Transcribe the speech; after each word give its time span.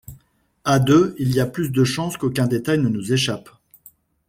À 0.65 0.79
deux, 0.79 1.15
il 1.19 1.31
y 1.31 1.39
a 1.39 1.45
plus 1.45 1.69
de 1.69 1.83
chances 1.83 2.17
qu’aucun 2.17 2.47
détail 2.47 2.79
ne 2.79 2.89
nous 2.89 3.13
échappe. 3.13 3.51